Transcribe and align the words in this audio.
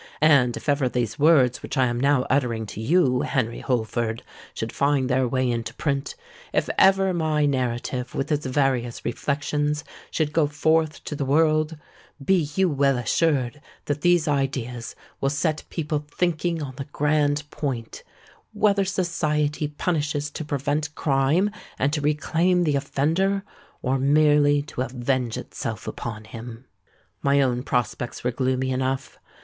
And 0.19 0.57
if 0.57 0.67
ever 0.67 0.89
these 0.89 1.19
words 1.19 1.61
which 1.61 1.77
I 1.77 1.85
am 1.85 1.99
now 1.99 2.23
uttering 2.27 2.65
to 2.65 2.81
you, 2.81 3.21
Henry 3.21 3.59
Holford, 3.59 4.23
should 4.55 4.71
find 4.71 5.07
their 5.07 5.27
way 5.27 5.47
into 5.47 5.75
print,—if 5.75 6.67
ever 6.79 7.13
my 7.13 7.45
narrative, 7.45 8.15
with 8.15 8.31
its 8.31 8.47
various 8.47 9.05
reflections, 9.05 9.83
should 10.09 10.33
go 10.33 10.47
forth 10.47 11.03
to 11.03 11.15
the 11.15 11.23
world,—be 11.23 12.49
you 12.55 12.67
well 12.67 12.97
assured 12.97 13.61
that 13.85 14.01
these 14.01 14.27
ideas 14.27 14.95
will 15.19 15.29
set 15.29 15.65
people 15.69 16.03
thinking 16.09 16.63
on 16.63 16.77
the 16.77 16.85
grand 16.85 17.43
point—whether 17.51 18.85
society 18.85 19.67
punishes 19.67 20.31
to 20.31 20.43
prevent 20.43 20.95
crime 20.95 21.51
and 21.77 21.93
to 21.93 22.01
reclaim 22.01 22.63
the 22.63 22.75
offender, 22.75 23.43
or 23.83 23.99
merely 23.99 24.63
to 24.63 24.81
avenge 24.81 25.37
itself 25.37 25.85
upon 25.87 26.23
him? 26.23 26.65
"My 27.21 27.39
own 27.39 27.61
prospects 27.61 28.23
were 28.23 28.31
gloomy 28.31 28.71
enough. 28.71 29.19